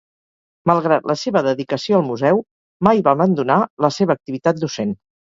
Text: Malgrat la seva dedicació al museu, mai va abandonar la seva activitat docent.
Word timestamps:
Malgrat 0.69 1.03
la 1.09 1.15
seva 1.23 1.41
dedicació 1.47 1.99
al 1.99 2.05
museu, 2.07 2.41
mai 2.87 3.03
va 3.07 3.13
abandonar 3.19 3.59
la 3.87 3.91
seva 3.99 4.15
activitat 4.19 4.63
docent. 4.63 4.95